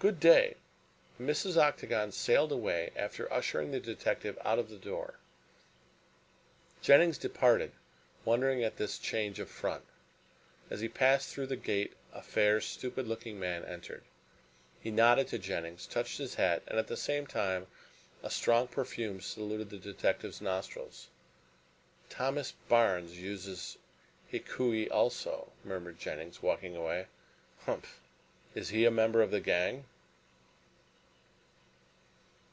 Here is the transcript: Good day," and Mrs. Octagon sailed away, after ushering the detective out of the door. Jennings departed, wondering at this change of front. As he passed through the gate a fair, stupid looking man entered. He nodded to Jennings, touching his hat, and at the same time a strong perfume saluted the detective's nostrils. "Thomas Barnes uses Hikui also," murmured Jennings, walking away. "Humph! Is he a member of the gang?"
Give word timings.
Good 0.00 0.20
day," 0.20 0.56
and 1.18 1.26
Mrs. 1.26 1.56
Octagon 1.56 2.12
sailed 2.12 2.52
away, 2.52 2.90
after 2.94 3.32
ushering 3.32 3.70
the 3.70 3.80
detective 3.80 4.38
out 4.44 4.58
of 4.58 4.68
the 4.68 4.76
door. 4.76 5.14
Jennings 6.82 7.16
departed, 7.16 7.72
wondering 8.22 8.62
at 8.62 8.76
this 8.76 8.98
change 8.98 9.40
of 9.40 9.48
front. 9.48 9.82
As 10.68 10.82
he 10.82 10.90
passed 10.90 11.30
through 11.30 11.46
the 11.46 11.56
gate 11.56 11.94
a 12.12 12.20
fair, 12.20 12.60
stupid 12.60 13.06
looking 13.08 13.40
man 13.40 13.64
entered. 13.64 14.04
He 14.78 14.90
nodded 14.90 15.28
to 15.28 15.38
Jennings, 15.38 15.86
touching 15.86 16.24
his 16.24 16.34
hat, 16.34 16.62
and 16.68 16.78
at 16.78 16.88
the 16.88 16.98
same 16.98 17.26
time 17.26 17.66
a 18.22 18.28
strong 18.28 18.68
perfume 18.68 19.22
saluted 19.22 19.70
the 19.70 19.78
detective's 19.78 20.42
nostrils. 20.42 21.08
"Thomas 22.10 22.52
Barnes 22.68 23.16
uses 23.18 23.78
Hikui 24.30 24.86
also," 24.90 25.50
murmured 25.64 25.98
Jennings, 25.98 26.42
walking 26.42 26.76
away. 26.76 27.06
"Humph! 27.60 28.02
Is 28.54 28.68
he 28.68 28.84
a 28.84 28.90
member 28.90 29.22
of 29.22 29.30
the 29.30 29.40
gang?" 29.40 29.86